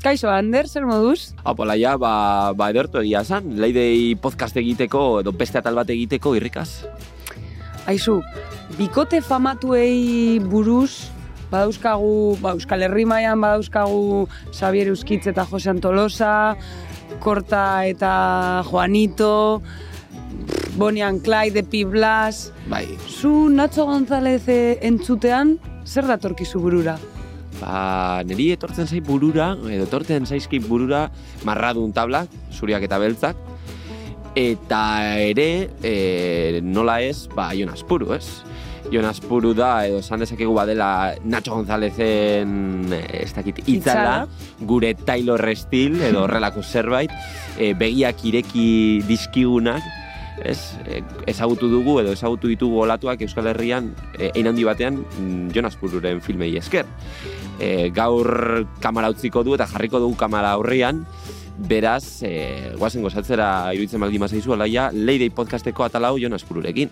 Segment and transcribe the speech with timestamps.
[0.00, 1.34] Kaixo, Ander, zer moduz?
[1.44, 6.86] Apolaia, ba, ba edertu egia esan, leidei podcast egiteko edo beste atal bat egiteko irrikaz.
[7.90, 8.20] Aizu,
[8.78, 11.10] bikote famatuei buruz,
[11.52, 14.24] badauzkagu, ba, Euskal Herri mailan badauzkagu
[14.56, 16.56] Xavier Euskitz eta Jose Antolosa,
[17.20, 19.60] Korta eta Juanito,
[20.80, 22.54] Bonnie and Clyde, Epi Blas.
[22.72, 26.96] Bai, Zu Nacho González eh, entzutean, zer datorkizu burura?
[27.60, 31.06] Ba, niri etortzen zait burura, edo etortzen zaizkit burura,
[31.46, 33.36] marradun tablak, zuriak eta beltzak,
[34.38, 34.82] eta
[35.26, 35.50] ere,
[35.82, 38.26] e, nola ez, ba, Jonas Puru, ez?
[38.90, 44.26] Jonas Puru da, edo esan dezakegu badela Nacho Gonzálezen, eh, ez dakit, itzala,
[44.66, 47.12] gure Taylor Stil, edo horrelako zerbait,
[47.58, 48.68] e, begiak ireki
[49.06, 49.84] dizkigunak,
[50.44, 55.50] ez, e, ezagutu dugu edo ezagutu ditugu olatuak Euskal Herrian e, ein handi batean mm,
[55.54, 56.86] Jonas Pururen filmei esker.
[57.60, 61.04] E, gaur kamera utziko du eta jarriko dugu kamera aurrian,
[61.68, 66.90] beraz, e, guazen gozatzera iruditzen baldin mazaizu, alaia, Leidei podcasteko atalau Jonas Pururekin.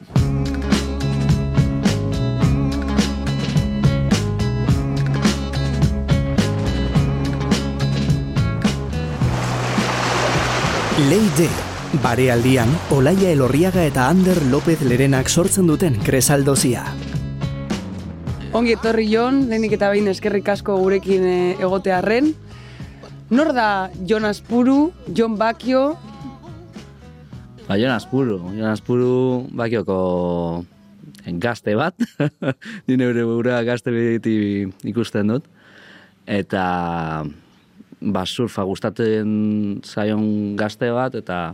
[11.08, 11.48] Leide,
[12.02, 16.84] barealdian, Olaia Elorriaga eta Ander López Lerenak sortzen duten kresaldozia.
[18.52, 22.34] Ongi etorri Jon, lehenik eta behin eskerrik asko gurekin eh, egotearren.
[23.30, 25.98] Nor da Jonas Puru, Jon Bakio,
[27.68, 30.64] Ba, Jonas Puru, Jonas Puru bakioko
[31.36, 31.92] gazte bat,
[32.88, 35.44] nire eure burua gazte beti ikusten dut,
[36.24, 36.64] eta
[38.00, 41.52] ba, surfa gustatzen zaion gazte bat, eta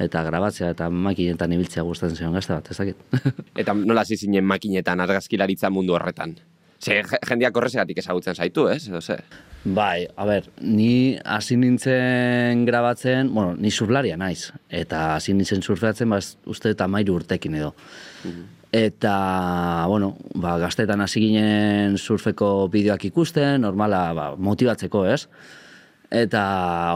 [0.00, 2.96] eta grabatzea eta makinetan ibiltzea gustatzen zaion gazte bat, ez dakit.
[3.60, 6.36] Eta nola hasi zinen makinetan argazkilaritza mundu horretan?
[6.80, 8.86] Ze, je- jendeak horrezegatik ezagutzen zaitu, ez?
[8.88, 9.18] Edo ze?
[9.64, 16.08] Bai, a ber, ni hasi nintzen grabatzen, bueno, ni surflaria naiz, eta hasi nintzen surfeatzen,
[16.08, 17.74] ba, uste eta mairu urtekin edo.
[18.72, 25.26] Eta, bueno, ba, gaztetan hasi ginen surfeko bideoak ikusten, normala, ba, motibatzeko, ez?
[26.10, 26.42] Eta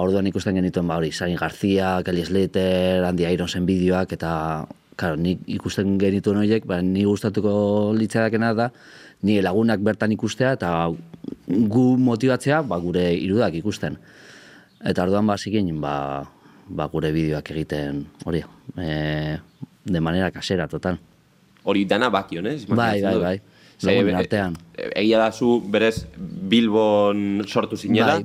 [0.02, 4.66] orduan ikusten genituen, ba, hori, Sani García, Kelly Slater, Andy Ironsen bideoak, eta,
[4.98, 8.72] claro, nik ikusten genituen horiek, ba, ni gustatuko litzadakena da,
[9.22, 10.90] ni lagunak bertan ikustea, eta
[11.46, 14.00] gu motibatzea, ba, gure irudak ikusten.
[14.82, 15.94] Eta orduan, ba, ginen, ba,
[16.66, 18.42] ba, gure bideoak egiten, hori,
[18.76, 19.38] e,
[19.84, 20.98] de manera kasera, total.
[21.62, 22.64] Hori dana bakion, ez?
[22.66, 23.36] Bai, bai, bai.
[23.84, 24.56] Lagunen artean.
[24.76, 28.24] e- Egia da zu berez Bilbon sortu zinela, Bai.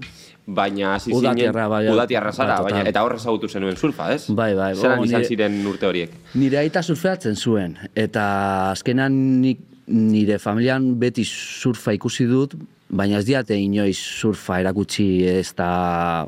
[0.55, 4.25] Baina hasi Udatiarra, zinen, bai, udatiarra zara, bai, baina, eta horre ezagutu zenuen surfa, ez?
[4.29, 6.13] Bai, bai, Zeran bo, izan nire- ziren urte horiek?
[6.35, 8.25] Nire aita surfeatzen zuen, eta
[8.71, 9.59] azkenan nik,
[9.89, 12.53] nire familian beti surfa ikusi dut,
[12.89, 16.27] baina ez diate inoiz surfa erakutsi ez da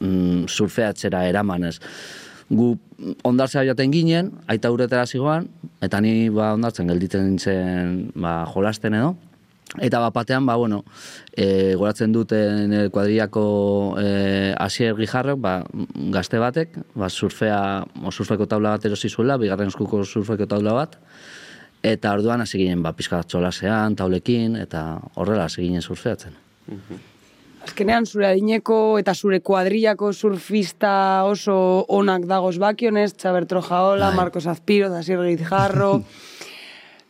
[0.00, 1.78] mm, surfeatzera eramanez.
[2.48, 2.72] Gu
[3.28, 5.48] ondartzea jaten ginen, aita uretara zigoan,
[5.84, 9.14] eta ni ba, ondartzen gelditzen nintzen ba, jolasten edo.
[9.76, 10.80] Eta bat batean, ba, bueno,
[11.36, 13.42] e, goratzen duten e, kuadriako
[14.00, 15.58] e, Asier Gijarrok, ba,
[16.14, 17.58] gazte batek, ba, surfea,
[18.00, 20.96] o, surfeko taula bat erosi zuela, bigarren eskuko surfeko taula bat,
[21.84, 24.86] eta orduan hasi ginen, ba, pizka txolasean, taulekin, eta
[25.20, 26.40] horrela hasi ginen surfeatzen.
[27.68, 34.16] Azkenean zure adineko eta zure kuadrillako surfista oso onak dagoz bakionez, Txaber Trojaola, Bai.
[34.16, 35.98] Marcos Azpiro, Zasier Gizjarro.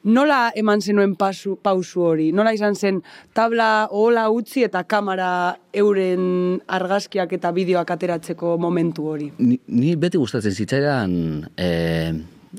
[0.07, 2.29] Nola eman zenuen pasu, pausu hori?
[2.33, 3.01] Nola izan zen
[3.35, 9.33] tabla ola utzi eta kamera euren argazkiak eta bideoak ateratzeko momentu hori?
[9.43, 11.17] Ni, ni beti gustatzen zitzaidan
[11.59, 11.71] e,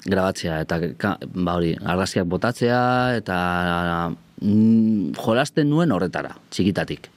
[0.03, 2.81] grabatzea eta ka, ba hori, argazkiak botatzea
[3.21, 3.39] eta
[4.41, 7.07] mm, jolasten nuen horretara, txikitatik.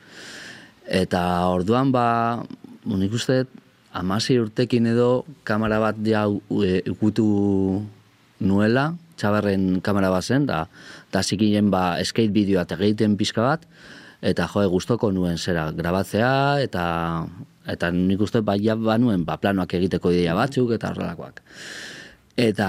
[0.87, 2.07] Eta orduan ba,
[2.87, 3.43] nik uste
[3.93, 7.27] amasi urtekin edo kamera bat ja e, ukutu
[8.39, 10.65] nuela, txabarren kamera bat zen, da,
[11.15, 13.67] da zikinen ba skate bideoa egiten pixka bat,
[14.23, 16.35] eta joe gustoko nuen zera grabatzea,
[16.67, 16.85] eta
[17.73, 21.43] eta nik uste ba, ja banuen ba, planoak egiteko ideia batzuk, eta horrelakoak.
[22.43, 22.67] Eta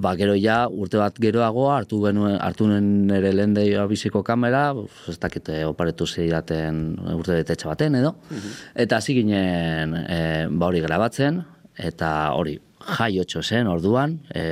[0.00, 3.52] ba, gero ja, urte bat geroago hartu genuen hartu nuen nire lehen
[3.88, 4.72] biziko kamera,
[5.08, 8.14] ez dakit eh, oparetu zidaten urte betetxe baten edo.
[8.74, 11.42] Eta hasi ginen e, ba hori grabatzen,
[11.76, 14.44] eta hori jai otxo zen orduan, e,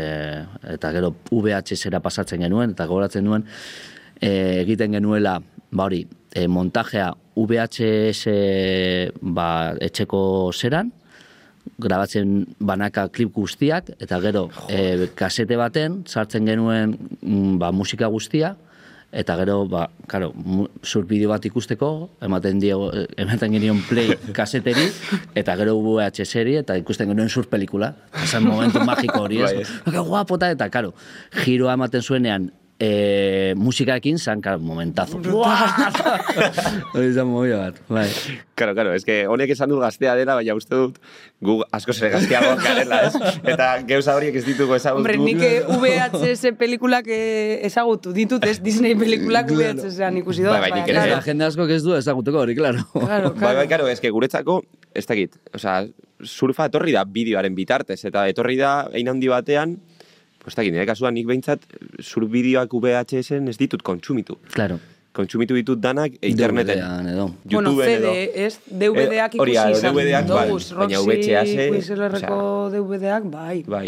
[0.74, 3.44] eta gero VHS-era pasatzen genuen, eta gogoratzen nuen
[4.20, 5.38] e, egiten genuela,
[5.72, 6.02] ba hori,
[6.34, 8.34] e, montajea VHS
[9.20, 9.48] ba,
[9.80, 10.92] etxeko zeran,
[11.82, 18.56] grabatzen banaka klip guztiak, eta gero e, kasete baten sartzen genuen mm, ba, musika guztia,
[19.12, 22.86] Eta gero, ba, karo, mu- sur bideo bat ikusteko, ematen dio,
[23.20, 24.86] ematen genion play kaseteri,
[25.36, 27.90] eta gero VHS-eri, eta ikusten genuen sur pelikula.
[28.24, 29.68] Esan momentu magiko hori, ez?
[29.84, 30.94] Que guapota, eta, karo,
[31.44, 32.48] giroa ematen zuenean,
[32.82, 35.20] e, musikarekin, zan, karo, momentazo.
[35.22, 38.08] Hori izan movida bat, bai.
[38.58, 40.98] Karo, karo, ez que honek esan du gaztea dela, baina uste dut
[41.42, 43.14] gu asko ere gazteago garela, ez?
[43.54, 45.04] Eta geuza horiek ez ditugu ezagutu.
[45.04, 50.54] Hombre, nik eh, VHS pelikulak eh, ezagutu ditut, ez Disney pelikulak VHS-ean ikusi dut.
[50.56, 51.20] Bai, bai, nik ere.
[51.26, 52.82] Jende asko ez du ezaguteko hori, klaro.
[52.98, 53.68] Claro, Bai, bai, claro.
[53.70, 54.62] karo, ez que guretzako,
[54.94, 55.84] ez dakit, osea,
[56.22, 59.76] surfa etorri da bideoaren bitartez, eta etorri da ein handi batean,
[60.42, 61.68] pues dakit, nire kasuan nik behintzat,
[62.00, 64.38] sur bideoak VHS-en ez ditut kontsumitu.
[64.56, 64.80] Claro.
[65.12, 66.78] Kontsumitu ditut danak interneten.
[66.78, 67.26] DVD-an edo.
[67.44, 68.46] Bueno, YouTubeen CD, edo.
[68.46, 68.54] ez?
[68.64, 72.38] DVD-ak Eh, hori, ikusi izan DVD-ak, bai, baina Roxy, VHS, Quicksilverreko
[72.72, 73.56] DVD-ak, bai.
[73.68, 73.84] Bai,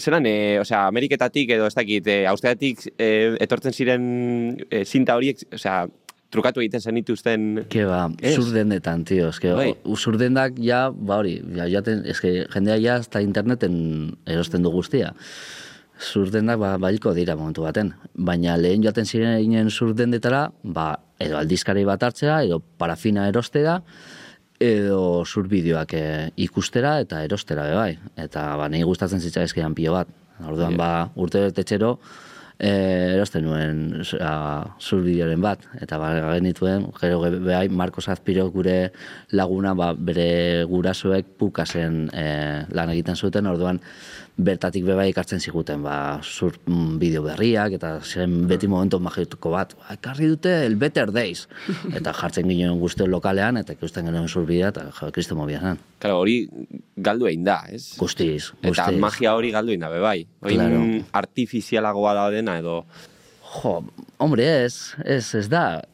[0.00, 3.10] zelan, e, osea, Ameriketatik edo ez dakit, e, Austriatik e,
[3.44, 4.02] etortzen ziren
[4.70, 5.84] e, zinta horiek, osea,
[6.30, 7.46] trukatu egiten zen dituzten...
[7.72, 8.36] Ke ba, Ez.
[8.38, 9.72] zurdendetan, tio, eske, Bai.
[9.84, 15.12] o- zurdendak ja, ba hori, ja, jaten, eske, jendea ja hasta interneten erosten du guztia.
[16.00, 17.92] Zurdendak ba, baliko dira momentu baten.
[18.14, 23.80] Baina lehen joaten ziren zurdendetara, ba, edo aldizkari bat hartzea, edo parafina erostera,
[24.60, 27.98] edo zur bideoak eh, ikustera eta erostera bai.
[28.16, 30.08] Eta ba, nahi gustatzen zitzaizkidan pilo bat.
[30.40, 31.98] Orduan ba, urte betetxero,
[32.60, 34.32] eh, erosten nuen osea,
[34.78, 35.64] zur bideoren bat.
[35.80, 38.92] Eta ba, genituen, gero ge- behai, Marcos Azpiro gure
[39.32, 43.80] laguna, ba, bere gurasoek pukasen eh, lan egiten zuten, orduan
[44.44, 49.74] bertatik bebai ekartzen ziguten, ba, zur mm, bideo berriak, eta zen beti momentu magituko bat,
[49.78, 51.46] ba, ekarri dute el Better Days.
[51.98, 55.78] Eta jartzen ginen guztio lokalean, eta ikusten genuen zur bidea, eta jo, kristo mobia zen.
[56.00, 56.38] Claro, hori
[56.96, 57.96] galdu egin da, ez?
[58.00, 58.98] Guztiz, Eta guztiz.
[59.02, 60.18] magia hori galdu egin da, be bai.
[60.42, 60.82] Oin Claro.
[61.24, 62.84] artifizialagoa da dena edo...
[63.50, 63.80] Jo,
[64.22, 65.89] hombre, ez, ez, ez da, mm,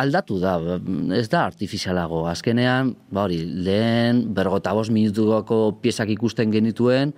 [0.00, 0.56] aldatu da,
[1.16, 2.24] ez da artifizialago.
[2.30, 7.12] Azkenean, ba hori, lehen bergota bost minutuko piezak ikusten genituen,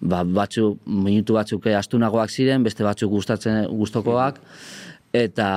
[0.00, 4.40] ba, batzu, minutu batzuk astunagoak ziren, beste batzuk gustatzen gustokoak,
[5.14, 5.50] eta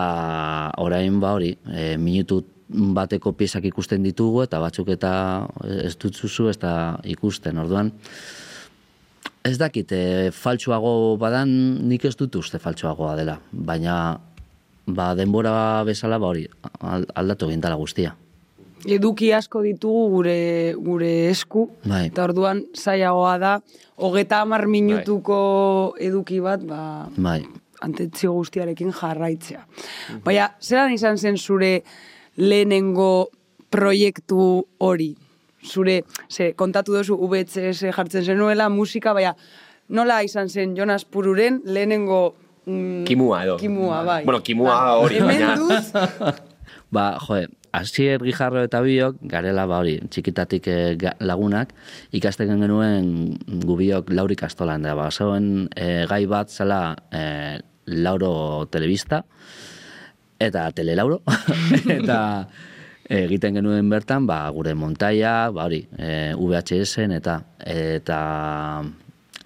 [0.82, 5.12] orain ba hori, e, minutu bateko piezak ikusten ditugu, eta batzuk eta
[5.84, 6.78] ez dutzuzu ez da
[7.18, 7.94] ikusten, orduan,
[9.44, 11.50] Ez dakit, e, faltsuago badan
[11.90, 13.96] nik ez dut uste faltsuagoa dela, baina
[14.88, 16.48] ba, denbora bezala ba hori
[16.82, 18.16] al- aldatu egin dela guztia.
[18.84, 22.08] Eduki asko ditugu gure, gure esku, Bai.
[22.10, 23.52] eta orduan zailagoa da,
[23.96, 27.46] hogeta hamar minutuko eduki bat, ba, Bai,
[27.82, 29.64] antetzio guztiarekin jarraitzea.
[30.26, 31.84] Baina, zelan izan zen zure
[32.36, 33.30] lehenengo
[33.72, 35.14] proiektu hori?
[35.64, 39.32] Zure, ze, kontatu duzu VHS jartzen zenuela, musika, baina
[39.90, 42.34] nola izan zen Jonas Pururen lehenengo...
[42.66, 43.58] Mm, Kimua edo.
[43.58, 44.24] Kimua, bai.
[44.26, 46.36] Bueno, kimua hori, Hemen baina-
[46.96, 51.74] ba, joe, Asier Gijarro eta biok, garela ba hori, txikitatik eh, lagunak,
[52.14, 53.08] ikasten genuen
[53.66, 57.58] gubiok lauri kastolan, da, ba, zeuen eh, gai bat zela eh,
[57.90, 59.24] lauro telebista,
[60.40, 61.24] eta telelauro,
[61.98, 62.20] eta
[63.10, 68.20] egiten genuen bertan, ba, gure montaia, ba, hori, e, VHS-en, eta, eta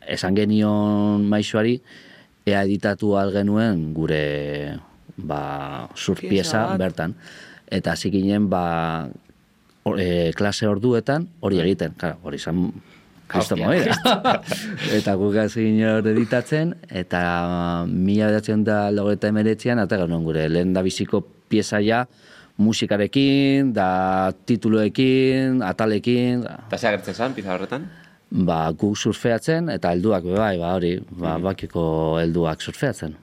[0.07, 1.79] esan genion maixuari,
[2.47, 4.79] ea editatu al genuen gure
[5.17, 7.15] ba, surpieza bertan.
[7.67, 9.09] Eta hasi ginen, ba,
[9.83, 12.71] or- e, klase orduetan hori egiten, claro, hori izan
[13.27, 13.91] Kristo movida.
[14.97, 20.47] eta guk hasi ginen hor editatzen, eta mila bedatzen da logeta emeretzean, eta genuen gure
[20.47, 22.05] lehen da biziko pieza ja,
[22.57, 27.89] musikarekin, da tituluekin, atalekin, Eta ze agertzen zen, pizza horretan?
[28.29, 31.83] Ba, guk surfeatzen, eta helduak bai, ba hori, ba, bakiko
[32.19, 33.15] helduak surfeatzen.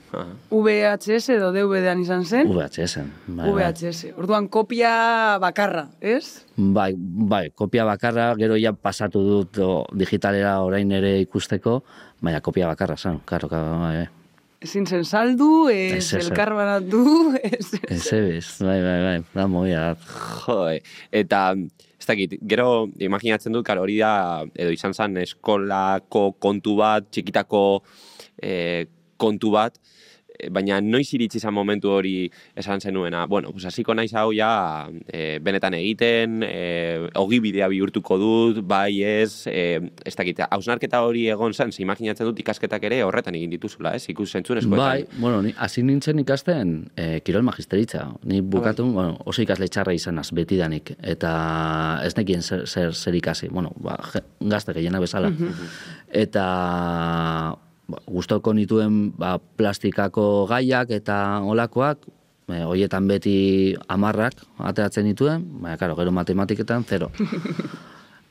[0.51, 2.49] VHS edo DVD-an izan zen?
[2.49, 3.11] VHS-en.
[3.27, 3.69] Bai, bai.
[3.73, 4.15] VHS.
[4.17, 4.95] Orduan kopia
[5.43, 6.47] bakarra, ez?
[6.57, 11.83] Bai, bai, kopia bakarra, gero ja pasatu dut o, digitalera orain ere ikusteko,
[12.25, 14.24] baina kopia bakarra zen, karo, karo, bai, bai.
[14.65, 16.29] Ezin zen saldu, ez Ez, ez, ez.
[16.31, 17.03] elkarbanatu,
[17.43, 17.91] ez, ez.
[17.99, 20.07] Ez ebiz, bai, bai, bai, da movida bat.
[20.47, 20.79] Joe,
[21.13, 21.41] eta
[22.01, 27.63] ez dakit, gero imaginatzen dut, karo, hori da, edo izan zen eskolako kontu bat, txikitako
[28.41, 28.87] eh,
[29.21, 29.77] kontu bat,
[30.51, 33.27] baina noiz iritsi izan momentu hori esan zenuena.
[33.27, 39.47] Bueno, pues hasiko naiz hau ja eh, benetan egiten, eh, ogibidea bihurtuko dut, bai ez,
[39.47, 43.95] eh, ez dakit, hausnarketa hori egon zen, ze imaginatzen dut ikasketak ere horretan egin dituzula,
[43.95, 48.07] ez, ikus zentzun Bai, bueno, ni, hasi nintzen ikasten eh, kirol magisteritza.
[48.25, 50.95] Ni bukatu, bueno, oso ikasle txarra izanaz, betidanik.
[51.03, 53.49] Eta ez nekien zer, zer, zer ikasi.
[53.53, 53.99] Bueno, ba,
[54.41, 55.33] gazte gehiena bezala.
[56.15, 57.64] Eta ba,
[58.07, 62.07] gustoko nituen ba, plastikako gaiak eta olakoak,
[62.49, 67.11] e, hoietan beti amarrak ateratzen nituen, baina, karo, gero matematiketan, zero.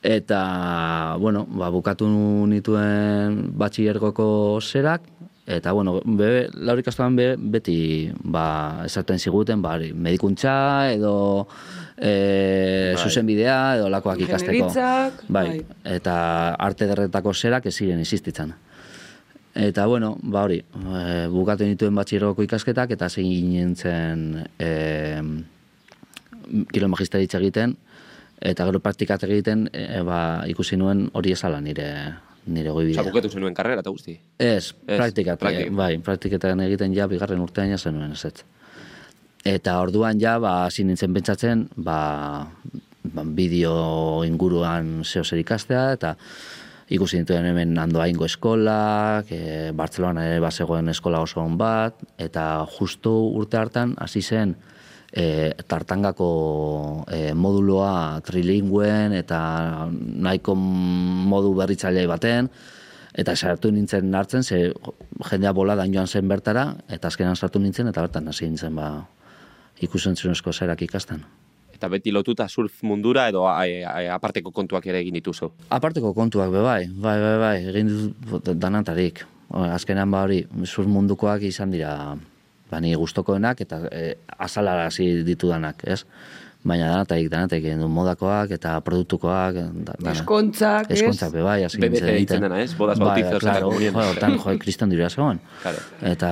[0.04, 2.04] Eta, bueno, ba, bukatu
[2.50, 5.06] nituen batxillergoko zerak,
[5.48, 11.46] eta, bueno, be, laurik astuan be, beti, ba, esaten ziguten, ba, medikuntza, edo
[11.96, 13.00] e, Bai.
[13.00, 14.68] zuzenbidea, edo lakoak ikasteko.
[15.32, 15.56] Bai, bai.
[15.96, 16.16] eta
[16.52, 18.52] arte derretako zerak ez ziren existitzen.
[19.54, 24.24] Eta, bueno, ba hori, e, bukatu nituen batxirroko ikasketak, eta zein nintzen
[24.58, 24.70] e,
[26.74, 27.76] kilo magisteritza egiten,
[28.42, 31.86] eta gero praktikat egiten, e, ba, ikusi nuen hori esala nire,
[32.50, 33.06] nire goi bidea.
[33.06, 34.18] bukatu zenuen karrera eta guzti.
[34.38, 38.42] Ez, Ez, praktikat, praktik- bai, praktiketan egiten ja, bigarren urtean ja zenuen ez ez.
[39.44, 42.48] Eta orduan ja, ba, hasi nintzen pentsatzen, ba,
[43.04, 46.16] ba, bideo inguruan zeo zer ikastea, eta
[46.92, 53.12] ikusi nituen hemen andoaingo eskolak, e, Bartzelona ere bazegoen eskola oso on bat, eta justu
[53.38, 54.54] urte hartan hasi zen
[55.12, 56.28] e, tartangako
[57.08, 59.40] e, moduloa trilingüen eta
[59.88, 62.50] nahiko modu berritzaile baten,
[63.14, 64.72] eta sartu nintzen hartzen, ze
[65.30, 69.06] jendea bola joan zen bertara, eta azkenan sartu nintzen, eta bertan hasi nintzen ba,
[69.80, 71.24] ikusentzunezko zerak ikasten.
[71.84, 75.50] Eta beti lotuta surf mundura edo a, a, aparteko kontuak ere egin dituzu.
[75.76, 77.90] Aparteko kontuak be bai, bai, bai, bai, egin
[78.30, 79.20] dut danatarik.
[79.50, 82.16] O, Azkenean ba hori, zur mundukoak izan dira
[82.70, 84.14] ba ni gustokoenak eta e,
[84.48, 86.00] azalarazi ditudanak, ez?
[86.64, 89.60] Baina danatarik, danatarik egin du modakoak eta produktukoak.
[89.84, 90.00] Da.
[90.14, 91.02] Eskontzak, ez?
[91.02, 92.48] Eskontzak be bai, hasi nintzen egiten.
[92.48, 92.72] dena, ez?
[92.78, 94.42] Bodas, bai, bautizos, eta claro, komuniones.
[94.48, 95.44] jo, kriston dira zegoen.
[95.60, 95.84] Claro.
[96.16, 96.30] Eta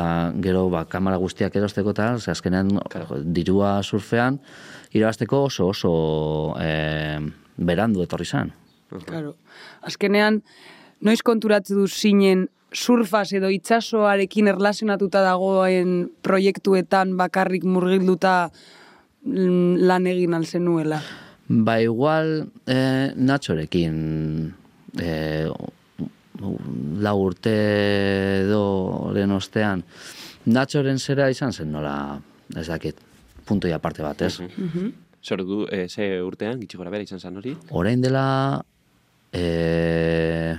[0.48, 4.40] gero, ba, kamera guztiak erosteko ze azkenean, jo, dirua surfean,
[4.92, 5.92] irabazteko oso oso
[6.60, 7.20] e,
[7.56, 8.52] berandu etorri zen.
[9.06, 9.36] Claro.
[9.88, 10.42] Azkenean,
[11.00, 20.34] noiz konturatze du zinen surfaz edo itsasoarekin erlazionatuta dagoen proiektuetan bakarrik murgilduta mm, lan egin
[20.36, 21.02] alzenuela.
[21.48, 22.78] Ba, igual, e,
[23.16, 23.96] Natxorekin
[25.00, 25.12] e,
[27.02, 27.54] lau urte
[28.42, 28.64] edo
[29.36, 29.84] ostean,
[30.46, 32.20] Natxoren zera izan zen nola,
[32.56, 32.96] ez dakit,
[33.42, 34.38] punto y aparte bat, ez?
[35.22, 37.52] Zer du, e, ze urtean, gitxi gora bera izan zen hori?
[37.70, 38.24] Orain dela
[39.32, 40.56] e,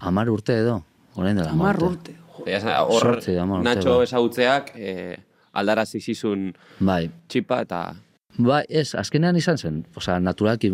[0.00, 0.82] amar urte edo,
[1.16, 2.14] orain dela amar Hamar urte.
[2.38, 2.50] urte.
[2.50, 4.04] E, hor, Zortzi, hamar urte, Nacho bai.
[4.06, 4.92] ezagutzeak e,
[5.52, 7.80] aldarazi zizun Bai, txipa eta...
[8.38, 10.70] bai, ez, azkenean izan zen, osea, naturalki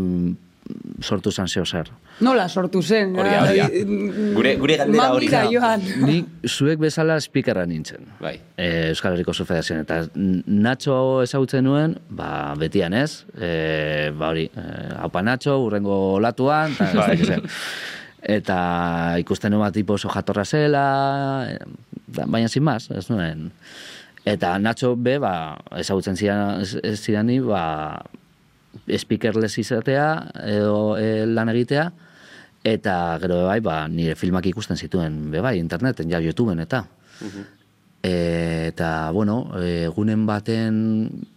[1.03, 1.91] sortu zen zeo zer.
[2.21, 3.15] Nola sortu zen?
[3.19, 3.67] Hori da, hori da.
[3.67, 3.83] Ai,
[4.35, 5.43] Gure, gure galdera hori da.
[5.53, 5.83] joan.
[6.07, 8.07] Nik zuek bezala speakerra nintzen.
[8.21, 8.39] Bai.
[8.57, 9.81] e, Euskal Herriko Surf Federazioan.
[9.85, 10.01] Eta
[10.47, 14.67] Nacho ezagutzen nuen, ba, betian ez, e, ba hori, e,
[14.99, 17.43] haupa Nacho, urrengo olatuan, eta, ez dakit zer.
[18.39, 18.57] eta
[19.23, 20.87] ikusten nuen bat tipo oso jatorra zela,
[21.51, 21.59] e,
[22.07, 23.51] da- baina sin más, ez nuen.
[24.27, 28.03] Eta Nacho be, ba, ezagutzen zidan, ez- ez zidani, ba,
[28.87, 30.09] speakerless izatea,
[30.47, 31.91] edo e, lan egitea,
[32.67, 36.85] eta gero bai, ba, nire filmak ikusten zituen, be bai, interneten, ja, YouTubeen eta.
[38.03, 38.15] E,
[38.71, 40.81] eta, bueno, e, egunen baten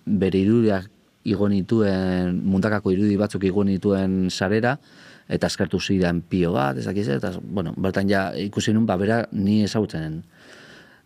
[0.06, 0.90] bere irudiak
[1.30, 4.78] igo nituen, mundakako irudi batzuk igo nituen sarera,
[5.30, 9.24] eta eskertu zidan pio bat, ez dakiz, eta, bueno, bertan ja ikusi nun, ba, bera,
[9.32, 10.24] ni ezagutzen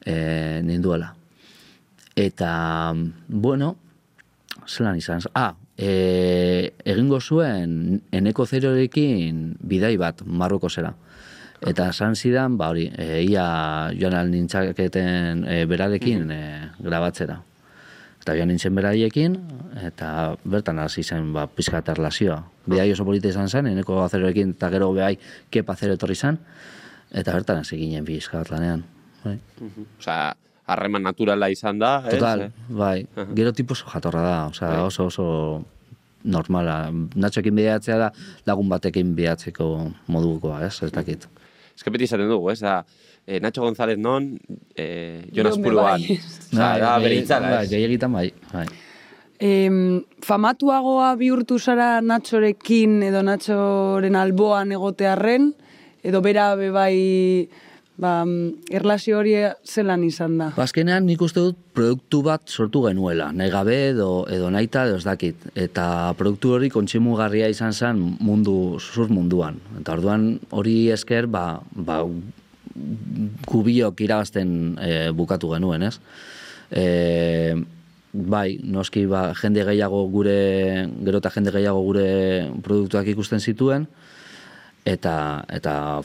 [0.05, 0.15] e,
[0.63, 1.11] ninduela.
[2.15, 2.93] Eta,
[3.27, 3.75] bueno,
[4.67, 10.93] zelan izan, ah, e, egingo zuen eneko zerorekin bidai bat Marroko zera.
[11.63, 16.43] Eta esan zidan, ba hori, e, ia joan al nintzaketen e, berarekin e,
[16.83, 17.39] grabatzera.
[18.23, 19.37] Eta joan nintzen beraiekin,
[19.83, 22.41] eta bertan hasi zen ba, pizka eta erlazioa.
[22.67, 25.17] Bidai oso polita izan zen, eneko azerorekin, eta gero behai
[25.51, 26.39] kepa zero etorri zen,
[27.11, 28.83] eta bertan hasi ginen pizka bat lanean.
[29.23, 29.37] Bai.
[29.99, 30.33] Osea,
[30.67, 32.13] harreman naturala izan da, ez?
[32.17, 32.51] Total, Eh?
[32.69, 33.05] bai.
[33.35, 34.79] Gero tipo oso jatorra da, osea, Bai.
[34.87, 35.65] oso oso
[36.23, 36.89] normala.
[37.15, 38.11] Natxoekin bidatzea da
[38.47, 40.77] lagun batekin bidatzeko modukoa, ez?
[40.83, 41.27] Ez dakit.
[41.75, 42.59] Ez que beti izaten dugu, ez?
[42.61, 42.85] Da,
[43.27, 44.37] e, Nacho González non,
[44.75, 45.99] e, Jonas Puruan.
[46.01, 46.19] bai.
[46.51, 47.69] Da Bai, bere itzala, bai, ez?
[47.71, 48.67] gehiegitan bai, bai.
[49.39, 55.49] Em, famatuagoa bihurtu zara Natxorekin edo Natxoren alboan egotearren,
[56.03, 57.49] edo bera be bai
[57.97, 58.13] ba,
[58.73, 59.35] erlazio hori
[59.65, 60.49] zelan izan da.
[60.57, 65.05] Bazkenean nik uste dut produktu bat sortu genuela, nahi gabe edo, edo naita edo ez
[65.05, 65.47] dakit.
[65.55, 69.59] Eta produktu hori kontximugarria izan zen mundu, zur munduan.
[69.79, 72.01] Eta orduan hori esker, ba, ba,
[73.47, 75.97] gubiok irabazten e, bukatu genuen, ez?
[76.73, 77.53] E,
[78.13, 80.37] bai, noski ba, jende gehiago gure,
[81.05, 82.07] gero eta jende gehiago gure
[82.65, 83.87] produktuak ikusten zituen,
[84.85, 86.01] eta eta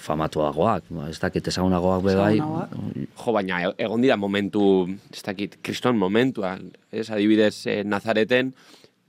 [0.00, 2.36] famatuagoak, ba, ez dakit ezagunagoak be bai.
[2.38, 8.54] Jo, baina e- egon dira momentu, ez dakit, kriston momentuan, ez, adibidez, eh, Nazareten,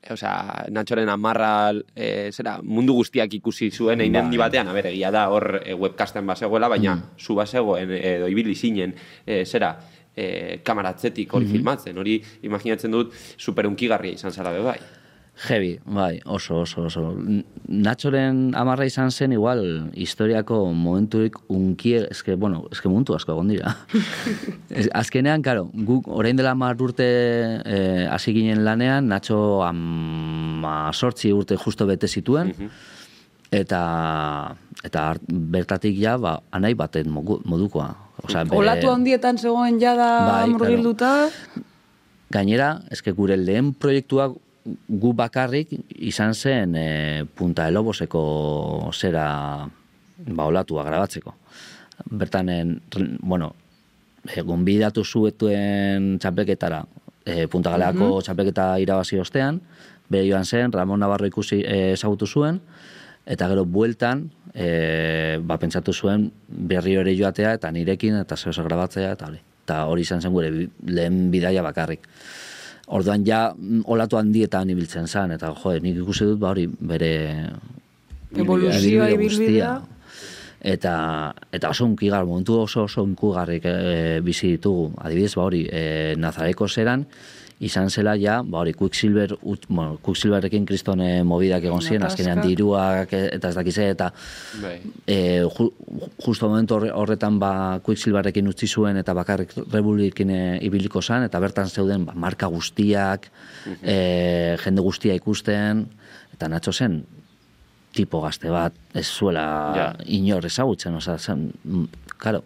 [0.01, 4.07] e, osea, Natxoren amarra, e, zera, mundu guztiak ikusi zuen Bai.
[4.07, 7.03] egin handi batean, egia da, hor e, webcasten bazegoela, baina Mm.
[7.17, 8.93] zu bazegoen, edo ibili zinen,
[9.25, 9.77] e, zera,
[10.15, 11.55] e, kamaratzetik hori Mm-hmm.
[11.55, 14.77] filmatzen, hori imaginatzen dut superunkigarria izan zara be bai.
[15.35, 17.01] Heavy, bai, oso, oso, oso.
[17.67, 23.73] Natxoren amarra izan zen igual historiako momenturik unkie, eske, bueno, eske muntu asko egon dira.
[25.01, 27.07] Azkenean, karo, guk orain dela mar urte
[27.65, 32.53] eh, hasi ginen lanean, Natxo ama sortzi urte justo bete zituen,
[33.51, 33.81] eta
[34.85, 37.89] eta bertatik ja, ba, anai baten modukoa.
[38.23, 41.11] Osea, bere- Olatu handietan zegoen jada Bai, murgilduta,
[42.33, 49.67] Gainera, eske gure lehen proiektuak gu bakarrik izan zen e, Punta de Loboseko zera
[50.17, 51.35] ba, olatua grabatzeko.
[52.09, 52.81] Bertan, en,
[53.21, 53.53] bueno,
[54.27, 56.83] e, gonbidatu zuetuen txapelketara,
[57.25, 59.59] e, Punta Galeako txapelketa irabazi ostean,
[60.09, 62.61] bere joan zen, Ramon Navarro ikusi ezagutu zuen,
[63.25, 69.11] eta gero bueltan, e, ba, pentsatu zuen berri ere joatea, eta nirekin, eta zeo grabatzea,
[69.17, 69.43] eta hori.
[69.63, 70.49] Eta hori izan zen gure
[70.83, 72.07] lehen bidaia bakarrik.
[72.93, 77.13] Orduan ja mm, olatu handietan ibiltzen zen, eta jo, nik ikusi dut ba hori bere
[78.33, 79.73] Evoluzioa, ibilbide ibilbidea.
[80.63, 80.93] Eta,
[81.51, 84.93] eta oso unkigar, momentu oso oso unkugarrik e, bizi ditugu.
[85.03, 87.03] Adibidez, ba hori, e, Nazareko zeran,
[87.59, 92.41] izan zela ja, ba hori, Quicksilver, ut, bueno, Quicksilverrekin kriston e, mobidak egon ziren, azkenean
[92.41, 94.09] diruak e, eta ez dakize, eta
[94.61, 94.79] Bai.
[95.07, 95.17] e,
[95.57, 95.69] ju,
[96.25, 101.39] justo momentu horre- horretan ba Quicksilverrekin utzi zuen eta bakarrik Republikin e, ibiliko zan eta
[101.39, 103.29] bertan zeuden ba, marka guztiak,
[103.81, 105.85] e, jende guztia ikusten
[106.33, 107.03] eta Nacho zen
[107.93, 109.43] tipo gazte bat ez zuela
[109.77, 109.95] Ja.
[110.05, 111.83] inor ezagutzen, osea, zen, mm,
[112.17, 112.43] claro.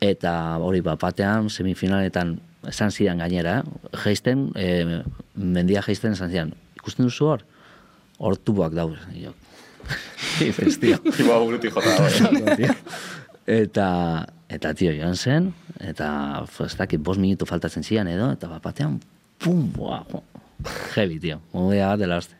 [0.00, 2.36] Eta hori bat batean semifinaletan
[2.68, 3.98] esan zidan gainera, eh?
[4.04, 5.02] geisten, e,
[5.34, 7.44] mendia geisten esan zidan, ikusten duzu hor?
[8.18, 8.98] Hor tuboak daude.
[9.14, 9.32] I jo,
[10.38, 10.96] Dices, tío.
[11.20, 12.08] Iba buruti jota.
[12.56, 12.72] Tío.
[13.46, 13.88] eta,
[14.48, 15.50] eta tio, joan zen,
[15.80, 16.08] eta
[16.46, 19.00] f- ez dakit, bost minutu faltatzen zian edo, eta bat batean,
[19.38, 20.22] pum, boa, jo.
[20.94, 22.38] heavy, tio, movida bat dela hostia.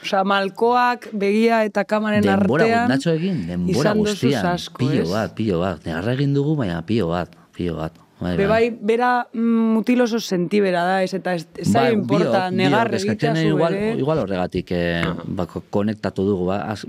[0.00, 2.88] Osea, malkoak, begia eta kamaren Denbora, artean.
[2.88, 5.10] Nacho egin, denbora guztian, asko, pilo ez?
[5.12, 7.98] bat, pilo bat, negarra egin dugu, baina pilo bat, pilo bat.
[8.20, 12.50] Bai, Be bai, bera mm, mutil oso sentibera da, ez eta ez, ez Bai, importa,
[12.50, 16.84] biok, negar egitea zu igual, igual horregatik eh, ba, ko- konektatu dugu, ba, az,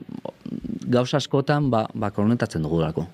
[0.91, 3.07] gauza askotan ba, ba konektatzen dugulako.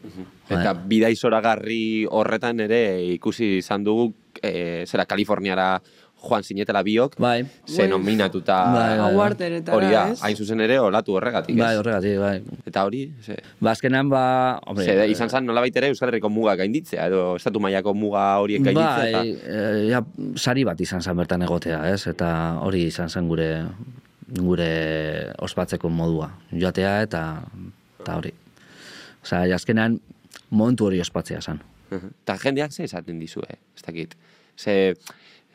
[0.50, 2.82] Eta bidai zoragarri horretan ere
[3.14, 5.76] ikusi izan dugu, e, zera Kaliforniara
[6.18, 7.46] joan zinetela biok, Bai.
[7.66, 9.76] ze nominatuta Bai, bai, bai.
[9.76, 11.62] Hori da, hain zuzen ere olatu horregatik, ez?
[11.62, 12.42] Bai, horregatik, bai.
[12.66, 16.30] Eta hori, ze, Ba, azkenan, ba, hombre, ze da, izan zen nolabait ere Euskal Herriko
[16.30, 20.04] muga gainditzea, edo estatu mailako muga horiek gainditzea, Bai, eh, ja,
[20.36, 22.08] sari bat izan zen bertan egotea, ez?
[22.08, 22.32] Eta
[22.66, 23.52] hori izan zen gure
[24.28, 26.32] gure ospatzeko modua.
[26.52, 27.24] Joatea eta
[28.02, 28.34] eta hori.
[29.24, 30.00] Osea, azkenan
[30.50, 31.62] momentu hori ospatzea zen.
[31.92, 34.16] eta eta jendeak ze esaten dizue, ez dakit.
[34.58, 34.96] Ze,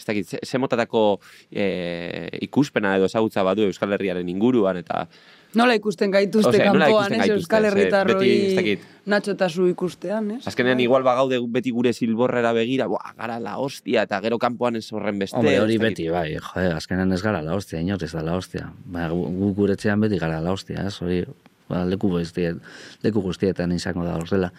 [0.02, 5.06] ez dakit, ze, motatako e, ikuspena edo ezagutza badu Euskal Herriaren inguruan, eta
[5.52, 8.86] Nola ikusten gaituzte Osea, kanpoan, ikusten ez, Euskal Herritarroi dakit.
[9.12, 10.40] Nacho eta zu ikustean, ez?
[10.48, 14.86] azkenean igual bagaude beti gure zilborrera begira, boa, gara la hostia, eta gero kanpoan ez
[14.92, 15.36] horren beste.
[15.36, 18.70] Hombre, hori beti, bai, jo, azkenan ez gara la hostia, inor ez da la hostia.
[18.94, 20.96] Ba, gu gu guretzean beti gara la hostia, ez?
[21.04, 21.20] Hori,
[21.68, 22.62] ba, leku guztiet,
[23.04, 24.54] leku guztietan izango da horrela.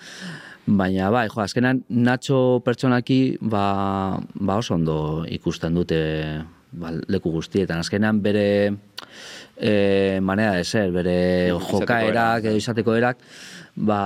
[0.66, 6.00] Baina, bai, jo, azkenan Nacho pertsonaki, ba, ba oso ondo ikusten dute
[6.72, 7.82] ba, leku guztietan.
[7.84, 8.46] Azkenan bere
[9.58, 13.20] e, manera de ser, bere jokaerak erak, edo izateko erak,
[13.76, 14.00] ba,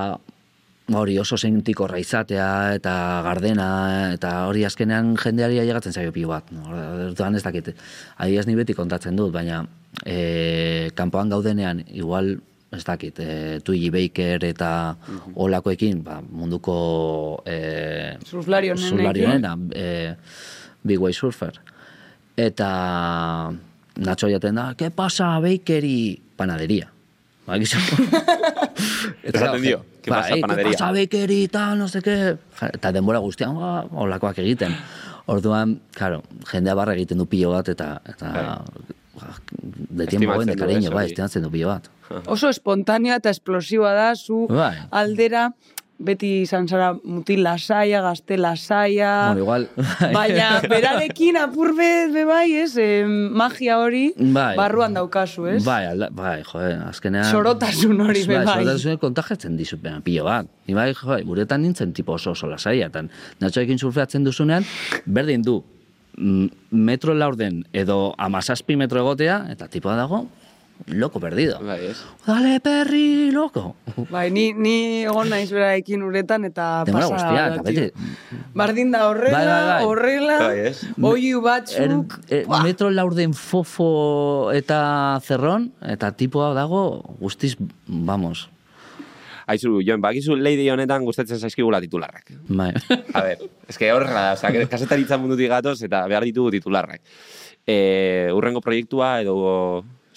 [0.98, 3.68] hori oso sentikorra izatea eta gardena
[4.14, 6.50] eta hori azkenean jendeari ailegatzen zaio pilo bat.
[6.50, 7.74] Orduan ez dakit.
[8.16, 9.62] Adibidez ni beti kontatzen dut, baina
[10.04, 12.38] e, kanpoan gaudenean igual
[12.72, 14.96] ez dakit, e, Twiggy Baker eta
[15.34, 18.90] olakoekin, ba, munduko e, Surflari honenekin.
[18.96, 20.14] surflari honena, e,
[20.84, 21.60] Big Way Surfer.
[22.36, 23.50] Eta
[23.98, 26.22] Nacho jaten da, ¿qué pasa, Bakeri?
[26.36, 26.92] Panadería.
[27.46, 27.78] Ba, gizu.
[29.24, 31.48] Esaten dio, ¿qué pasa, "Eh, panadería?" ¿Qué pasa, Bakeri?
[31.48, 32.36] Tal, no sé qué.
[32.60, 34.76] Ja, Eta denbora guztian, ba, olakoak egiten.
[35.26, 39.28] Orduan, claro, jendea barra egiten du pilo bat, eta, eta Bai.
[39.62, 41.90] De tiempo buen, de cariño, bai, estimatzen du pilo bat.
[42.34, 44.76] Oso espontánea eta explosiva da, zu Bai.
[44.90, 45.50] aldera
[45.98, 49.32] beti izan zara mutil lasaia, gazte lasaia.
[49.32, 49.64] Bueno, igual.
[50.14, 54.52] Baina berarekin apur bet, be bai, ez, eh, magia hori Bai.
[54.56, 55.64] barruan daukazu, ez?
[55.66, 57.26] Bai, alda, bai, joe, azkenean...
[57.32, 58.60] Sorotasun hori, be bai.
[58.60, 60.46] Sorotasun kontajatzen dizut, baina pilo bat.
[60.70, 63.02] Ni bai, joe, guretan nintzen tipo oso oso lasaia, eta
[63.42, 64.66] natxoekin surfeatzen duzunean,
[65.18, 65.58] berdin du,
[66.70, 70.26] metro laurden edo amazazpi metro egotea, eta tipoa dago,
[70.94, 71.56] loko perdido.
[71.64, 71.96] Bai, ez?
[72.26, 73.74] Dale, perri, loko.
[74.12, 77.30] Bai, ni, ni egon naiz berarekin uretan eta Demora pasa.
[77.30, 77.62] guztia, tio.
[77.64, 79.84] beti, Bardin da horrela, Bai, bai, bai.
[79.88, 80.74] horrela, Bai,
[81.10, 88.48] oiu Er, batzuk, e, metro laurden fofo eta zerron, eta tipoa dago guztiz, vamos,
[89.48, 92.34] Aizu, Jon, bakizu Lady honetan gustatzen zaizkigula titularrak.
[92.48, 92.72] bai.
[93.16, 97.00] A ber, eske horrela da, osea, kasetaritza mundutik gatoz eta behar ditugu titularrak.
[97.64, 99.36] E, urrengo proiektua edo,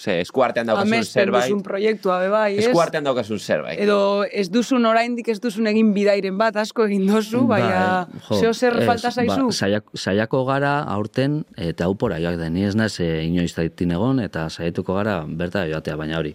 [0.02, 1.46] ze, eskuartean daukasun amesten zerbait.
[1.46, 2.68] duzun proiektua, be bai, ez?
[2.68, 3.80] Eskuartean daukasun zerbait.
[3.82, 8.40] Edo ez duzun oraindik ez duzun egin bidairen bat, asko egin dozu, baina Bai, jo,
[8.40, 9.50] zeo zer ez, falta zaizu?
[9.52, 12.50] Ba, saiako gara aurten eta upora joak da.
[12.50, 16.34] Ni ez naiz e, inoiz daitin egon eta saiatuko gara berta joatea, baina hori.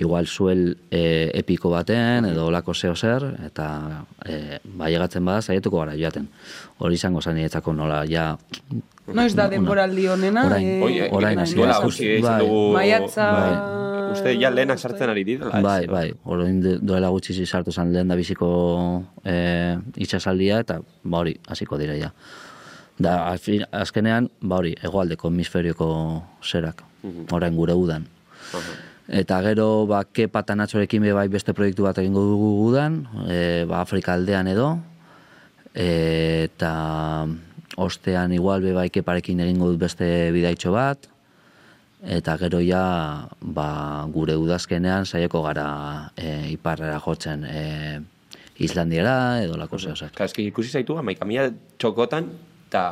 [0.00, 3.68] Igual zuel e, epiko baten edo olako zeo zer eta
[4.26, 6.26] e, baiagatzen bada saiatuko gara joaten.
[6.82, 8.32] Hori izango zen niretzako nola ja
[9.12, 10.46] Noiz da denboraldi honena?
[10.46, 10.66] Orain.
[10.66, 11.80] eh, Oie, orain orain, hasi da.
[12.22, 12.38] Bai.
[12.40, 12.60] dugu...
[12.72, 13.26] Maiatza...
[13.32, 13.80] Bai.
[14.14, 15.58] Uste ja lehenak sartzen ari direla.
[15.58, 15.62] ez?
[15.64, 21.18] Bai, bai, orain de- duela gutxi sartu zen lehen da biziko e, itxasaldia eta ba
[21.18, 22.12] hori, hasiko dira ja.
[22.96, 23.34] Da,
[23.72, 25.88] azkenean, ba hori, hegoaldeko hemisferioko
[26.46, 26.84] zerak,
[27.32, 28.06] orain gure udan.
[29.08, 33.64] Eta gero, ba, kepa eta natxorekin be bai beste proiektu bat egingo dugu udan, e,
[33.66, 34.78] ba, Afrika aldean edo,
[35.74, 37.26] e, eta
[37.76, 41.08] ostean igual be bai keparekin egingo dut beste bidaitxo bat,
[42.04, 43.68] eta gero ja ba,
[44.12, 48.00] gure udazkenean saieko gara e, iparrera jotzen e,
[48.64, 50.12] Islandiara edo lako zeo zer.
[50.14, 52.28] Claro, eski ikusi zaitu, amaika mila txokotan,
[52.68, 52.84] eta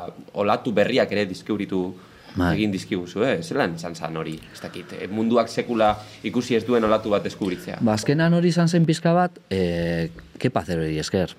[0.43, 1.83] olatu berriak ere dizkiuritu
[2.35, 2.55] Bai.
[2.57, 3.37] egin dizkiguzu, eh?
[3.45, 5.93] Zelan izan zan hori, ez dakit, eh, munduak sekula
[6.25, 7.79] ikusi ez duen olatu bat deskubritzea.
[7.81, 11.37] Ba, azkenan hori izan zen pizka bat, e, kepa zerori esker.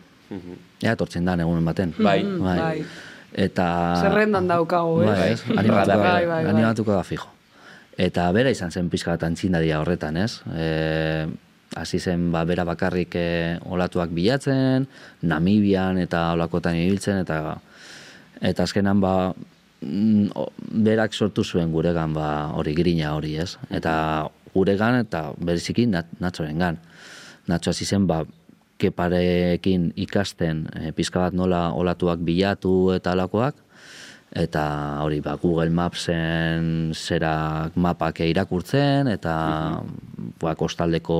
[0.81, 1.91] Ea tortzen da egunen baten.
[1.99, 2.23] Bai.
[2.23, 2.85] bai.
[3.33, 3.67] Eta...
[4.01, 5.09] Zerrendan daukago, ez?
[5.09, 5.39] Bai, ez?
[5.47, 6.51] Bai, Animatuko, bai, bai, bai.
[6.53, 7.29] animatuko da fijo.
[7.97, 10.41] Eta bera izan zen pizka bat antzindaria horretan, ez?
[10.53, 11.25] E,
[11.77, 13.27] hasi zen ba, bera bakarrik e,
[13.69, 14.87] olatuak bilatzen,
[15.29, 17.57] Namibian eta olakotan ibiltzen, eta
[18.41, 19.15] eta azkenan ba,
[19.81, 20.47] mm,
[20.85, 23.57] berak sortu zuen guregan ba, hori grina hori, ez?
[23.69, 26.79] Eta guregan eta bereziki nat, natxorengan.
[27.49, 28.23] Natxo hasi zen ba,
[28.83, 33.55] keparekin ikasten e, pizka bat nola olatuak bilatu eta alakoak,
[34.33, 34.65] eta
[35.03, 39.35] hori ba, Google Mapsen zerak mapak irakurtzen, eta
[40.41, 41.19] ba, kostaldeko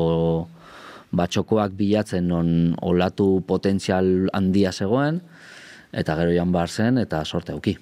[1.14, 2.50] batxokoak bilatzen non
[2.82, 5.22] olatu potentzial handia zegoen,
[5.94, 7.78] eta gero joan behar zen, eta sorte auki.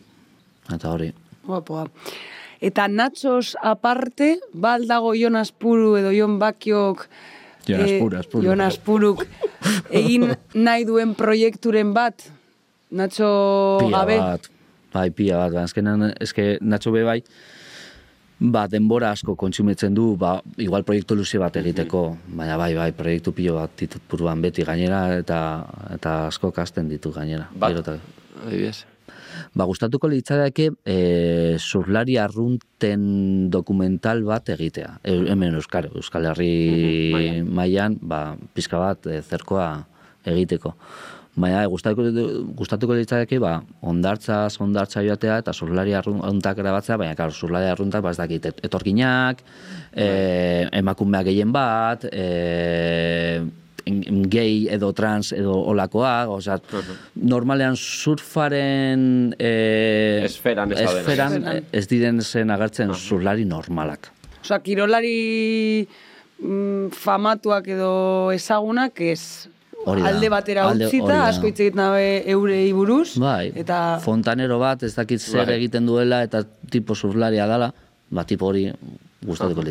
[0.71, 1.09] Eta hori,
[1.47, 1.87] Guapoa.
[2.61, 7.07] Eta Natxos aparte, bal dago Jon Aspuru edo Jon Bakiok
[7.67, 8.45] Jon eh, Aspuru, Aspuru.
[8.45, 9.25] Jon Aspuruk
[10.01, 12.27] egin nahi duen proiekturen bat
[12.91, 13.27] Natxo
[13.79, 14.17] pila gabe.
[14.19, 14.47] bat,
[14.91, 17.21] bai, pila bat, ba, azkenan, eske Natxo be bai,
[18.41, 22.03] ba, denbora asko kontsumitzen du, ba, igual proiektu luze bat egiteko,
[22.35, 25.41] baina bai, bai, proiektu pilo bat ditut buruan beti gainera, eta
[25.95, 27.47] eta asko kasten ditu gainera.
[27.55, 27.95] Bat.
[28.41, 28.90] Adibidez.
[29.51, 34.93] Ba, gustatuko litzateke e, surlari arrunten dokumental bat egitea.
[35.03, 36.51] E, hemen Euskal, Euskal Herri
[37.11, 37.49] mailan.
[37.59, 38.21] mailan, ba,
[38.55, 39.73] pizka bat e, zerkoa
[40.23, 40.71] egiteko.
[41.35, 42.07] Baina, e, gustatuko,
[42.55, 43.57] gustatuko litzateke, ba,
[43.91, 48.63] ondartzaz, ondartza joatea, eta surlari arruntak grabatzea, baina, klar, surlari arruntak, ba, ez dakit, et-
[48.67, 49.43] etorkinak,
[49.91, 50.07] e,
[50.79, 53.43] emakumeak gehien bat, e,
[54.31, 56.59] gay edo trans edo olakoak, osea,
[57.15, 61.37] normalean surfaren e, Esferan ez esferan
[61.71, 64.09] ez diren zen agertzen surlari normalak.
[64.41, 65.87] Osa, kirolari
[66.41, 69.47] mm, famatuak edo ezagunak ez
[69.85, 70.09] Hori da.
[70.11, 73.15] alde batera Alde- utzita, asko hitz egiten dabe eurei buruz.
[73.17, 75.55] Bai, Eta fontanero bat ez dakit zer Bai.
[75.57, 77.71] egiten duela eta tipo surlaria dala,
[78.11, 78.67] ba tipo hori
[79.25, 79.61] gustatuko.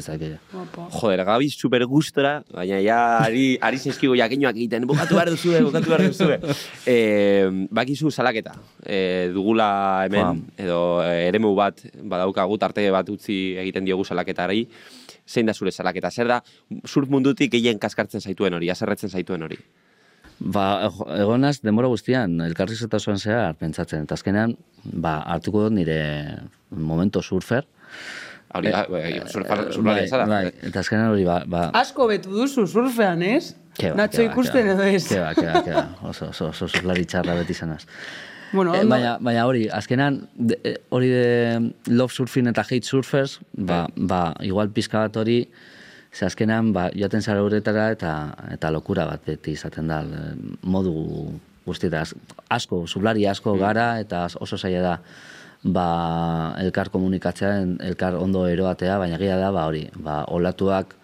[0.53, 0.89] Guapo.
[1.01, 5.91] Joder, gabi super gustora, baina ja ari, ari zaizkigu jakinoak egiten, bukatu behar duzue, bukatu
[5.91, 6.39] behar duzue.
[6.87, 6.97] e,
[7.71, 8.55] bakizu salaketa,
[8.87, 14.69] e, dugula hemen, edo e, eremu bat, badaukagu tarte bat utzi egiten diogu salaketari,
[15.27, 16.41] zein da zure salaketa, zer da
[16.87, 19.59] surf mundutik gehien kaskartzen zaituen hori, aserretzen zaituen hori.
[20.41, 24.07] Ba, ego- egonaz, denbora guztian, elkarrizketasuan zehar pentsatzen.
[24.07, 25.99] Eta azkenean, ba, hartuko dut nire
[26.71, 27.67] momento surfer.
[28.55, 28.71] Hori,
[29.31, 30.25] surfar- eh, surflaria bai, zara.
[30.27, 33.53] bai, eta azkenean hori, ba, ba, Asko betu duzu surfean, ez?
[33.79, 34.73] Ke ba, Nacho ke ba, ikusten ke ba.
[34.75, 35.05] edo ez?
[35.09, 35.85] Ke ba, ke ba, ke ba.
[36.11, 37.85] Oso, oso, oso, oso lari txarra beti zanaz.
[38.53, 43.39] Bueno, ondo- baina, baina hori, azkenan, de, eh, hori de love surfing eta hate surfers,
[43.55, 45.45] ba, ba igual pizka bat hori,
[46.13, 51.39] ze azkenan, ba, joaten zara uretara eta, eta lokura bat beti izaten da, eh, modu
[51.65, 52.03] guztieta,
[52.51, 54.97] asko, zublari asko gara, eta oso zaila da,
[55.63, 60.95] ba, elkar komunikatzea, elkar ondo eroatea, baina gira da, ba, hori, ba, olatuak,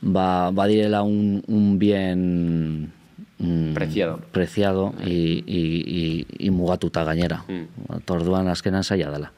[0.00, 2.92] ba, badirela un, un bien
[3.38, 4.20] mm, Preciado.
[4.32, 7.44] preciado y, y, y, y mugatuta gainera.
[7.48, 8.04] Mm.
[8.04, 9.32] Torduan azkenan zaila dela.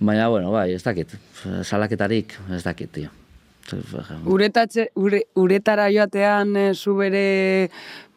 [0.00, 1.14] Baina, bueno, bai, ez dakit.
[1.62, 3.10] Salaketarik, ez dakit, tio.
[4.28, 7.70] Uretatze, ure, uretara joatean eh, zu bere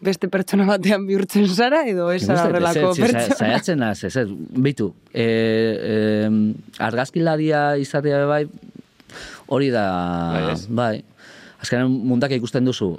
[0.04, 3.38] beste pertsona batean bihurtzen zara edo ez horrelako pertsona?
[3.38, 4.28] Zaiatzen naz, ez, ez,
[4.68, 6.32] bitu, e, e,
[6.84, 8.44] argazkilaria izatea bai,
[9.48, 9.86] hori da,
[10.36, 10.96] Bai, bai,
[11.64, 12.92] azkenan mundak ikusten duzu,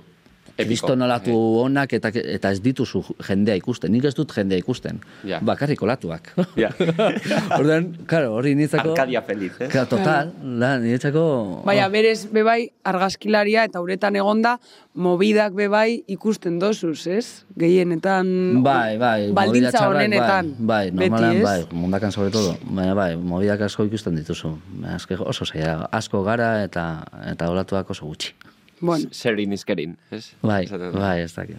[0.58, 3.92] Epiko, kristonolatu onak eta, eta ez dituzu jendea ikusten.
[3.94, 4.98] Nik ez dut jendea ikusten.
[5.28, 5.38] Ja.
[5.38, 6.32] Bakarrik olatuak.
[6.58, 6.72] Ja.
[7.58, 8.96] Orduan, claro, hori niretzako...
[8.96, 9.68] Arkadia feliz, eh?
[9.70, 11.22] Claro, total, da, niretzako...
[11.68, 14.56] Baina berez bebai argazkilaria eta uretan egonda
[14.98, 17.44] mobidak bebai ikusten dozuz, ez?
[17.58, 20.52] Gehienetan Bai, bai, baldintza txarrak, honenetan.
[20.58, 22.58] Bai, bai normalean, beti, bai, mundakan sobre todo.
[22.66, 24.56] Baina bai, mobidak asko ikusten dituzu.
[24.98, 26.88] Azke oso zaila, asko gara eta
[27.30, 28.34] eta olatuak oso gutxi.
[28.80, 30.32] Bueno, Serin izkerin, ez?
[30.42, 31.58] Bai, bai, ez dakit.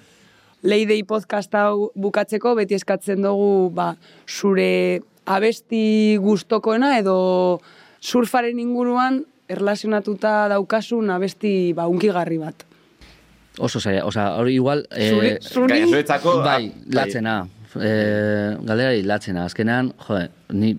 [0.64, 3.94] Leidei podcast hau bukatzeko beti eskatzen dugu ba,
[4.28, 7.60] zure abesti gustokoena edo
[8.02, 12.66] surfaren inguruan erlazionatuta daukasun abesti ba, unkigarri bat.
[13.60, 14.86] Oso zaila, osea, hori igual...
[14.92, 16.38] Zuri, eh, zuri, zuretzako...
[16.46, 17.40] bai, ah, latzena.
[17.76, 19.44] Eh, galderari latzena.
[19.50, 20.20] Azkenean, jo,
[20.56, 20.76] ni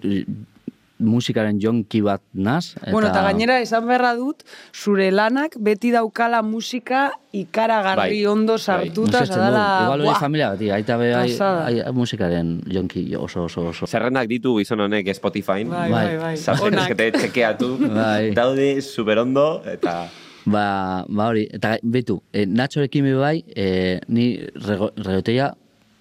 [1.00, 2.76] musikaren jonki bat naz.
[2.76, 8.52] Eta, Bueno, eta gainera esan beharra dut, zure lanak beti daukala musika ikaragarri Bai, ondo
[8.54, 8.58] bai.
[8.62, 9.26] sartuta, du.
[9.32, 9.64] zadala...
[9.86, 13.86] Igual hori familia bat, aita be, ai, ai, musikaren jonki oso, oso, oso.
[13.86, 15.64] Zerrendak ditu gizon honek Spotify.
[15.64, 15.90] Bai, Bai.
[15.90, 16.36] bai, bai.
[16.36, 16.78] Zaten
[17.18, 17.76] txekeatu.
[17.88, 18.32] Bai.
[18.36, 20.08] Daude superondo eta...
[20.50, 25.50] Ba, ba hori, eta betu, e, Nachorekin be bai, e, ni rego- regotoia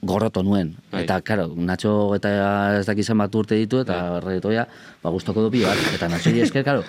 [0.02, 0.76] gorroto nuen.
[0.92, 1.04] Bai.
[1.04, 2.34] Eta, karo, Nacho eta
[2.80, 4.68] ez dakizan bat urte ditu, eta regotoia,
[5.04, 5.88] ba, gustoko du bat.
[5.96, 6.84] Eta Nacho esker, karo,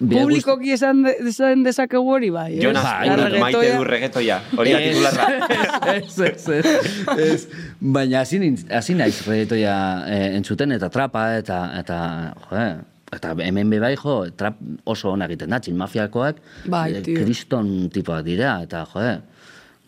[0.00, 2.62] Publikoki esan, de, esan dezakegu hori bai, ez?
[2.64, 4.38] Jonas, Bai, maite du reggaetoia.
[4.56, 5.26] Hori titularra.
[5.98, 7.66] ez, ez, ez, ez.
[7.80, 9.74] Baina hasi naiz reggaetoia
[10.08, 11.98] eh, entzuten eta trapa eta eta
[12.46, 12.66] joe,
[13.12, 14.56] eta hemen be bai jo, trap
[14.88, 16.40] oso ona egiten da, txin mafiakoak,
[16.72, 17.20] Bai, eh, tio.
[17.20, 19.18] kriston tipoak dira eta joe,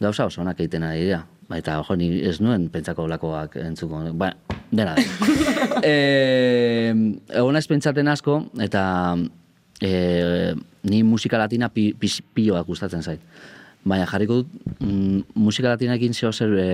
[0.02, 1.24] gauza oso onak egiten ari dira.
[1.52, 4.00] Ba, jo, ni ez nuen pentsako lakoak entzuko.
[4.16, 4.30] Ba,
[4.72, 4.94] dena
[5.84, 6.92] eh,
[7.28, 8.84] egon naiz pentsaten asko eta
[9.84, 10.54] eh,
[10.88, 13.20] ni musika latina pi, pis- piloak gustatzen zait.
[13.84, 16.68] Baina jarriko dut mm, musika latinaekin zeo zer e,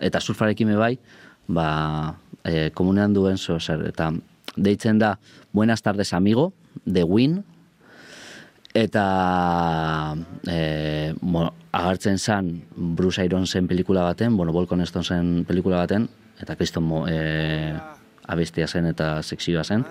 [0.00, 0.94] eta surfarekin be bai,
[1.46, 1.66] ba,
[2.42, 3.84] e, komunean duen zeo zer.
[3.92, 4.10] Eta
[4.56, 5.18] deitzen da
[5.52, 6.52] Buenas tardes amigo,
[6.84, 7.44] de Win,
[8.74, 10.14] eta
[10.46, 16.08] e, bueno, agartzen zan Bruce Ironsen pelikula baten, bueno, Volcon Stonesen pelikula baten,
[16.40, 17.74] eta kriston mo, e,
[18.30, 19.84] abestia zen eta sekzioa zen.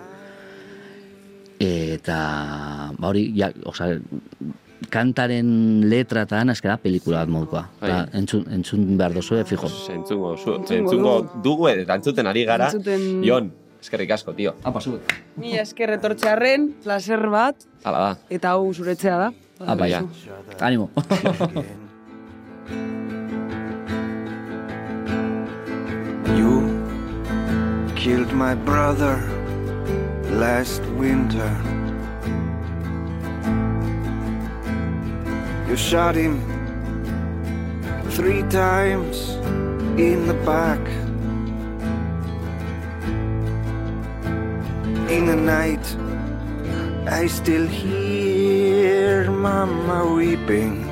[1.60, 2.20] Eta,
[2.98, 3.90] ba hori, ja, oza,
[4.88, 7.66] kantaren letra eta pelikula bat modukoa.
[7.82, 9.68] Eta entzun, entzun behar dozu, fijo.
[9.92, 12.72] Entzungo, zu, Entzungo entzungo dugu eta entzuten ari gara.
[12.72, 14.54] Entzuten- Jon, eskerrik asko, tio.
[14.64, 15.00] Apa, zu.
[15.38, 18.12] Ni esker etortzearren, placer bat, Hala da.
[18.30, 19.30] eta hau zuretzea da.
[19.60, 20.02] Apa, ja.
[20.60, 20.90] Animo.
[26.38, 26.52] You
[27.96, 29.16] killed my brother
[30.32, 31.50] last winter.
[35.68, 36.40] You shot him
[38.12, 39.18] three times
[39.98, 40.80] in the back.
[45.10, 45.84] In the night,
[47.10, 50.86] I still hear Mama weeping.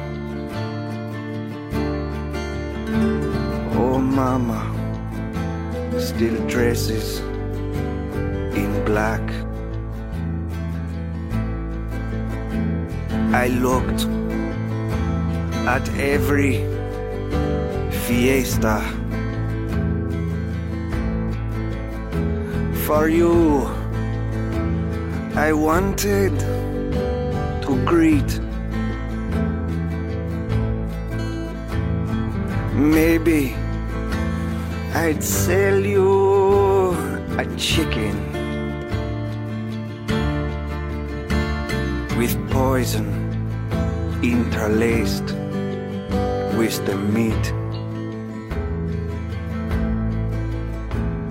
[3.78, 4.62] Oh, Mama
[6.00, 7.20] still dresses
[8.58, 9.22] in black.
[13.36, 14.08] I looked
[15.68, 16.66] at every
[17.92, 18.82] fiesta.
[22.88, 23.78] For you,
[25.38, 26.40] I wanted
[27.62, 28.40] to greet.
[32.74, 33.56] Maybe
[34.96, 36.92] I'd sell you
[37.38, 38.16] a chicken
[42.18, 43.08] with poison
[44.24, 45.36] interlaced.
[46.58, 47.67] with the meat.